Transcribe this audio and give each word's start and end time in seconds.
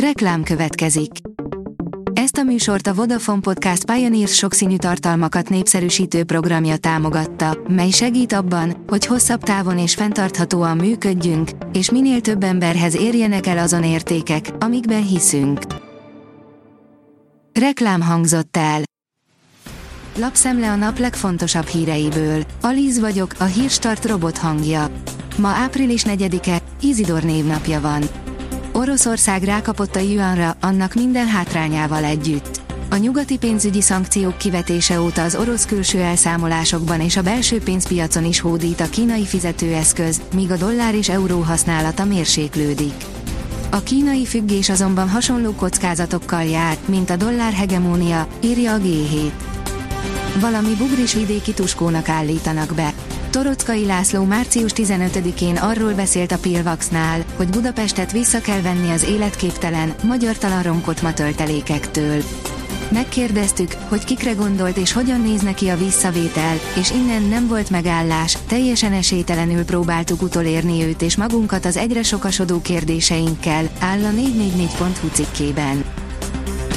Reklám 0.00 0.42
következik. 0.42 1.10
Ezt 2.12 2.36
a 2.36 2.42
műsort 2.42 2.86
a 2.86 2.94
Vodafone 2.94 3.40
Podcast 3.40 3.84
Pioneers 3.84 4.34
sokszínű 4.34 4.76
tartalmakat 4.76 5.48
népszerűsítő 5.48 6.24
programja 6.24 6.76
támogatta, 6.76 7.58
mely 7.68 7.90
segít 7.90 8.32
abban, 8.32 8.84
hogy 8.86 9.06
hosszabb 9.06 9.42
távon 9.42 9.78
és 9.78 9.94
fenntarthatóan 9.94 10.76
működjünk, 10.76 11.50
és 11.72 11.90
minél 11.90 12.20
több 12.20 12.42
emberhez 12.42 12.96
érjenek 12.96 13.46
el 13.46 13.58
azon 13.58 13.84
értékek, 13.84 14.50
amikben 14.58 15.06
hiszünk. 15.06 15.60
Reklám 17.52 18.00
hangzott 18.00 18.56
el. 18.56 18.82
Lapszemle 20.18 20.70
a 20.70 20.76
nap 20.76 20.98
legfontosabb 20.98 21.66
híreiből. 21.66 22.44
Alíz 22.60 23.00
vagyok, 23.00 23.34
a 23.38 23.44
hírstart 23.44 24.04
robot 24.04 24.38
hangja. 24.38 24.90
Ma 25.38 25.48
április 25.48 26.02
4-e, 26.06 26.58
Izidor 26.80 27.22
névnapja 27.22 27.80
van. 27.80 28.02
Oroszország 28.76 29.42
rákapott 29.42 29.96
a 29.96 29.98
yuanra, 29.98 30.56
annak 30.60 30.94
minden 30.94 31.26
hátrányával 31.26 32.04
együtt. 32.04 32.60
A 32.90 32.96
nyugati 32.96 33.38
pénzügyi 33.38 33.80
szankciók 33.80 34.38
kivetése 34.38 35.00
óta 35.00 35.22
az 35.22 35.34
orosz 35.34 35.66
külső 35.66 36.00
elszámolásokban 36.00 37.00
és 37.00 37.16
a 37.16 37.22
belső 37.22 37.60
pénzpiacon 37.60 38.24
is 38.24 38.40
hódít 38.40 38.80
a 38.80 38.88
kínai 38.88 39.26
fizetőeszköz, 39.26 40.20
míg 40.34 40.50
a 40.50 40.56
dollár 40.56 40.94
és 40.94 41.08
euró 41.08 41.40
használata 41.40 42.04
mérséklődik. 42.04 42.94
A 43.70 43.80
kínai 43.82 44.24
függés 44.24 44.68
azonban 44.68 45.08
hasonló 45.08 45.52
kockázatokkal 45.52 46.42
jár, 46.42 46.76
mint 46.84 47.10
a 47.10 47.16
dollár 47.16 47.52
hegemónia, 47.52 48.28
írja 48.40 48.72
a 48.72 48.78
G7. 48.78 49.30
Valami 50.40 50.74
bugris 50.74 51.14
vidéki 51.14 51.52
tuskónak 51.52 52.08
állítanak 52.08 52.74
be. 52.74 52.92
Torockai 53.36 53.86
László 53.86 54.24
március 54.24 54.72
15-én 54.74 55.56
arról 55.56 55.94
beszélt 55.94 56.32
a 56.32 56.38
Pilvaxnál, 56.38 57.24
hogy 57.36 57.48
Budapestet 57.48 58.12
vissza 58.12 58.40
kell 58.40 58.60
venni 58.60 58.90
az 58.90 59.04
életképtelen, 59.04 59.94
magyar 60.02 60.36
romkotma 60.62 61.12
töltelékektől. 61.12 62.22
Megkérdeztük, 62.92 63.72
hogy 63.88 64.04
kikre 64.04 64.32
gondolt 64.32 64.76
és 64.76 64.92
hogyan 64.92 65.20
néz 65.20 65.40
neki 65.40 65.68
a 65.68 65.76
visszavétel, 65.76 66.56
és 66.78 66.90
innen 66.90 67.22
nem 67.22 67.48
volt 67.48 67.70
megállás, 67.70 68.38
teljesen 68.46 68.92
esélytelenül 68.92 69.64
próbáltuk 69.64 70.22
utolérni 70.22 70.84
őt 70.84 71.02
és 71.02 71.16
magunkat 71.16 71.64
az 71.64 71.76
egyre 71.76 72.02
sokasodó 72.02 72.60
kérdéseinkkel, 72.60 73.68
áll 73.78 74.04
a 74.04 74.10
444.hu 74.10 75.08
cikkében. 75.12 76.05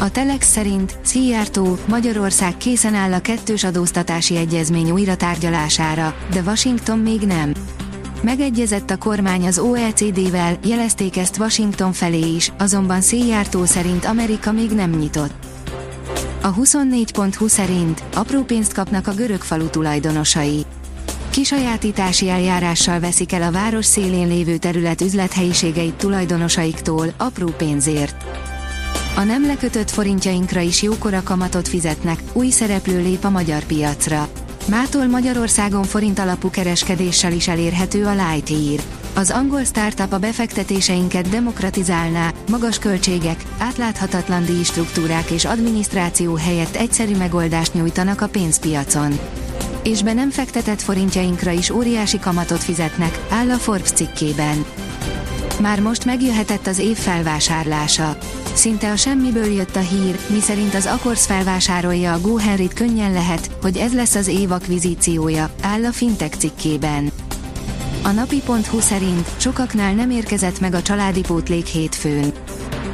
A 0.00 0.10
Telex 0.10 0.50
szerint 0.50 0.98
Szijjártó, 1.02 1.78
Magyarország 1.88 2.56
készen 2.56 2.94
áll 2.94 3.12
a 3.12 3.20
kettős 3.20 3.64
adóztatási 3.64 4.36
egyezmény 4.36 4.90
újra 4.90 5.16
tárgyalására, 5.16 6.14
de 6.32 6.40
Washington 6.40 6.98
még 6.98 7.20
nem. 7.20 7.52
Megegyezett 8.22 8.90
a 8.90 8.96
kormány 8.96 9.46
az 9.46 9.58
OECD-vel, 9.58 10.58
jelezték 10.64 11.16
ezt 11.16 11.38
Washington 11.38 11.92
felé 11.92 12.34
is, 12.34 12.52
azonban 12.58 13.00
Szijjártó 13.00 13.64
szerint 13.64 14.04
Amerika 14.04 14.52
még 14.52 14.70
nem 14.70 14.90
nyitott. 14.90 15.46
A 16.42 16.54
24.20 16.54 17.48
szerint 17.48 18.02
apró 18.14 18.42
pénzt 18.42 18.72
kapnak 18.72 19.06
a 19.06 19.14
görög 19.14 19.42
falu 19.42 19.68
tulajdonosai. 19.68 20.64
Kisajátítási 21.30 22.28
eljárással 22.28 23.00
veszik 23.00 23.32
el 23.32 23.42
a 23.42 23.52
város 23.52 23.84
szélén 23.84 24.28
lévő 24.28 24.56
terület 24.56 25.00
üzlethelyiségeit 25.00 25.94
tulajdonosaiktól, 25.94 27.12
apró 27.16 27.48
pénzért. 27.48 28.47
A 29.18 29.24
nem 29.24 29.46
lekötött 29.46 29.90
forintjainkra 29.90 30.60
is 30.60 30.82
jókora 30.82 31.22
kamatot 31.22 31.68
fizetnek, 31.68 32.22
új 32.32 32.50
szereplő 32.50 33.02
lép 33.02 33.24
a 33.24 33.30
magyar 33.30 33.64
piacra. 33.64 34.28
Mától 34.68 35.06
Magyarországon 35.06 35.84
forint 35.84 36.18
alapú 36.18 36.50
kereskedéssel 36.50 37.32
is 37.32 37.48
elérhető 37.48 38.04
a 38.04 38.10
Lightyear. 38.10 38.80
Az 39.14 39.30
angol 39.30 39.64
startup 39.64 40.12
a 40.12 40.18
befektetéseinket 40.18 41.28
demokratizálná, 41.28 42.32
magas 42.50 42.78
költségek, 42.78 43.44
átláthatatlan 43.58 44.44
díjstruktúrák 44.44 45.30
és 45.30 45.44
adminisztráció 45.44 46.34
helyett 46.34 46.76
egyszerű 46.76 47.16
megoldást 47.16 47.74
nyújtanak 47.74 48.20
a 48.20 48.28
pénzpiacon. 48.28 49.18
És 49.82 50.02
be 50.02 50.12
nem 50.12 50.30
fektetett 50.30 50.80
forintjainkra 50.80 51.50
is 51.50 51.70
óriási 51.70 52.18
kamatot 52.18 52.62
fizetnek, 52.62 53.20
áll 53.30 53.50
a 53.50 53.56
Forbes 53.56 53.90
cikkében. 53.90 54.64
Már 55.60 55.80
most 55.80 56.04
megjöhetett 56.04 56.66
az 56.66 56.78
év 56.78 56.96
felvásárlása. 56.96 58.18
Szinte 58.58 58.90
a 58.90 58.96
semmiből 58.96 59.52
jött 59.52 59.76
a 59.76 59.80
hír, 59.80 60.18
miszerint 60.28 60.74
az 60.74 60.86
Akors 60.86 61.26
felvásárolja 61.26 62.12
a 62.12 62.20
GoHenrit 62.20 62.72
könnyen 62.72 63.12
lehet, 63.12 63.50
hogy 63.62 63.76
ez 63.76 63.94
lesz 63.94 64.14
az 64.14 64.26
év 64.26 64.50
akvizíciója, 64.50 65.50
áll 65.62 65.84
a 65.84 65.92
Fintech 65.92 66.36
cikkében. 66.38 67.10
A 68.02 68.10
napi.hu 68.10 68.80
szerint 68.80 69.28
sokaknál 69.36 69.92
nem 69.92 70.10
érkezett 70.10 70.60
meg 70.60 70.74
a 70.74 70.82
családi 70.82 71.20
pótlék 71.20 71.66
hétfőn. 71.66 72.32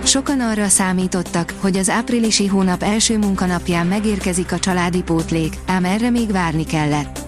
Sokan 0.03 0.41
arra 0.41 0.69
számítottak, 0.69 1.55
hogy 1.61 1.77
az 1.77 1.91
áprilisi 1.91 2.47
hónap 2.47 2.83
első 2.83 3.19
munkanapján 3.19 3.87
megérkezik 3.87 4.53
a 4.53 4.59
családi 4.59 5.03
pótlék, 5.03 5.55
ám 5.67 5.85
erre 5.85 6.11
még 6.11 6.33
várni 6.33 6.65
kellett. 6.65 7.19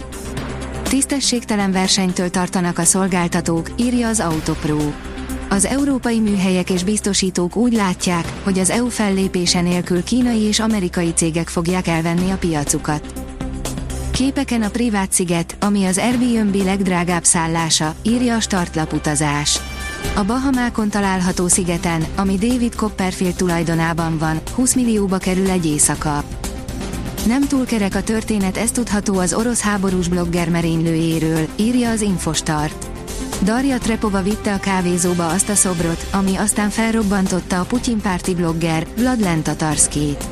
Tisztességtelen 0.89 1.73
versenytől 1.73 2.31
tartanak 2.31 2.79
a 2.79 2.85
szolgáltatók, 2.85 3.71
írja 3.77 4.09
az 4.09 4.21
Autopro. 4.21 4.79
Az 5.49 5.65
európai 5.65 6.21
műhelyek 6.21 6.71
és 6.71 6.85
biztosítók 6.85 7.57
úgy 7.57 7.73
látják, 7.73 8.33
hogy 8.43 8.59
az 8.59 8.71
EU 8.71 8.89
fellépése 8.89 9.61
nélkül 9.61 10.03
kínai 10.03 10.41
és 10.41 10.61
amerikai 10.61 11.13
cégek 11.15 11.49
fogják 11.49 11.87
elvenni 11.87 12.31
a 12.31 12.37
piacukat. 12.37 13.13
Képeken 14.11 14.63
a 14.63 14.69
privát 14.69 15.13
sziget, 15.13 15.57
ami 15.61 15.85
az 15.85 15.99
Airbnb 15.99 16.55
legdrágább 16.65 17.25
szállása, 17.25 17.95
írja 18.03 18.37
a 18.37 18.41
startlap 18.41 18.93
utazás. 18.93 19.59
A 20.17 20.25
Bahamákon 20.25 20.89
található 20.89 21.49
szigeten, 21.49 22.05
ami 22.17 22.35
David 22.35 22.75
Copperfield 22.75 23.35
tulajdonában 23.35 24.19
van, 24.19 24.41
20 24.55 24.75
millióba 24.75 25.19
kerül 25.19 25.51
egy 25.51 25.67
éjszaka. 25.67 26.25
Nem 27.27 27.47
túl 27.47 27.65
kerek 27.65 27.95
a 27.95 28.03
történet, 28.03 28.57
ez 28.57 28.71
tudható 28.71 29.19
az 29.19 29.35
orosz 29.35 29.61
háborús 29.61 30.09
blogger 30.09 30.49
merénylőjéről, 30.49 31.49
írja 31.57 31.91
az 31.91 32.01
Infostart. 32.01 32.96
Darja 33.47 33.79
Trepova 33.79 34.23
vitte 34.23 34.55
a 34.55 34.59
kávézóba 34.59 35.29
azt 35.29 35.49
a 35.49 35.55
szobrot, 35.55 36.07
ami 36.13 36.37
aztán 36.37 36.71
felrobbantotta 36.71 37.61
a 37.61 37.65
Putyin 37.65 38.01
párti 38.01 38.35
blogger, 38.35 38.87
Vladlen 38.97 39.43
Tatarskét. 39.43 40.25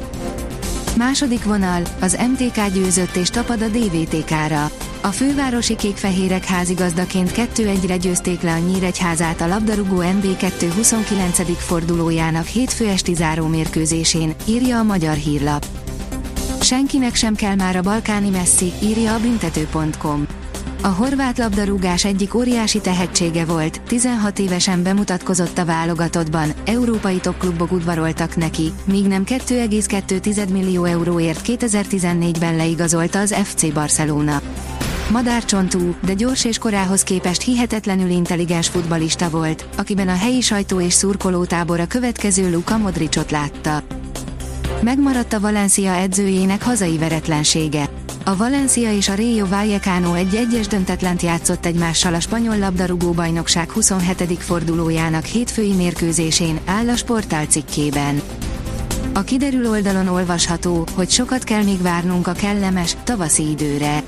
Második 0.96 1.44
vonal, 1.44 1.82
az 2.00 2.18
MTK 2.30 2.72
győzött 2.72 3.16
és 3.16 3.28
tapad 3.28 3.62
a 3.62 3.68
DVTK-ra. 3.68 4.70
A 5.00 5.08
fővárosi 5.08 5.76
kékfehérek 5.76 6.44
házigazdaként 6.44 7.30
2-1-re 7.34 7.96
győzték 7.96 8.42
le 8.42 8.52
a 8.52 8.58
Nyíregyházát 8.58 9.40
a 9.40 9.46
labdarúgó 9.46 9.96
NB2 10.00 10.70
29. 10.74 11.58
fordulójának 11.58 12.46
hétfő 12.46 12.88
esti 12.88 13.14
záró 13.14 13.46
mérkőzésén, 13.46 14.34
írja 14.46 14.78
a 14.78 14.82
Magyar 14.82 15.16
Hírlap. 15.16 15.66
Senkinek 16.60 17.14
sem 17.14 17.34
kell 17.34 17.54
már 17.54 17.76
a 17.76 17.82
balkáni 17.82 18.28
messzi, 18.28 18.72
írja 18.82 19.14
a 19.14 19.20
büntető.com. 19.20 20.26
A 20.84 20.88
horvát 20.88 21.38
labdarúgás 21.38 22.04
egyik 22.04 22.34
óriási 22.34 22.80
tehetsége 22.80 23.44
volt, 23.44 23.80
16 23.82 24.38
évesen 24.38 24.82
bemutatkozott 24.82 25.58
a 25.58 25.64
válogatottban, 25.64 26.52
európai 26.64 27.18
topklubok 27.18 27.72
udvaroltak 27.72 28.36
neki, 28.36 28.72
míg 28.84 29.06
nem 29.06 29.24
2,2 29.24 30.48
millió 30.48 30.84
euróért 30.84 31.40
2014-ben 31.46 32.56
leigazolta 32.56 33.18
az 33.18 33.34
FC 33.34 33.72
Barcelona. 33.72 34.40
Madárcsontú, 35.10 35.94
de 36.04 36.12
gyors 36.12 36.44
és 36.44 36.58
korához 36.58 37.02
képest 37.02 37.42
hihetetlenül 37.42 38.10
intelligens 38.10 38.68
futbalista 38.68 39.30
volt, 39.30 39.68
akiben 39.76 40.08
a 40.08 40.16
helyi 40.16 40.40
sajtó 40.40 40.80
és 40.80 40.92
szurkolótábor 40.92 41.80
a 41.80 41.86
következő 41.86 42.50
Luka 42.50 42.78
Modricot 42.78 43.30
látta. 43.30 43.82
Megmaradt 44.80 45.32
a 45.32 45.40
Valencia 45.40 45.94
edzőjének 45.94 46.62
hazai 46.62 46.98
veretlensége. 46.98 47.88
A 48.26 48.36
Valencia 48.36 48.92
és 48.92 49.08
a 49.08 49.14
Rayo 49.14 49.46
Vallecano 49.46 50.14
egy 50.14 50.34
egyes 50.34 50.66
döntetlent 50.66 51.22
játszott 51.22 51.66
egymással 51.66 52.14
a 52.14 52.20
spanyol 52.20 52.58
labdarúgó 52.58 53.12
bajnokság 53.12 53.70
27. 53.70 54.42
fordulójának 54.42 55.24
hétfői 55.24 55.72
mérkőzésén, 55.72 56.58
áll 56.64 56.88
a 56.88 56.96
sportál 56.96 57.46
cikkében. 57.46 58.20
A 59.12 59.22
kiderül 59.22 59.68
oldalon 59.68 60.08
olvasható, 60.08 60.86
hogy 60.94 61.10
sokat 61.10 61.44
kell 61.44 61.62
még 61.62 61.82
várnunk 61.82 62.26
a 62.26 62.32
kellemes, 62.32 62.96
tavaszi 63.04 63.50
időre. 63.50 64.02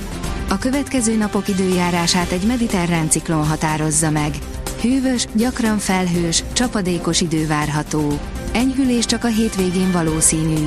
A 0.49 0.59
következő 0.59 1.17
napok 1.17 1.49
időjárását 1.49 2.31
egy 2.31 2.47
mediterrán 2.47 3.11
ciklon 3.11 3.47
határozza 3.47 4.11
meg. 4.11 4.35
Hűvös, 4.81 5.27
gyakran 5.33 5.79
felhős, 5.79 6.45
csapadékos 6.53 7.21
idő 7.21 7.47
várható. 7.47 8.19
Enyhülés 8.53 9.05
csak 9.05 9.25
a 9.25 9.29
hétvégén 9.29 9.93
valószínű. 9.93 10.67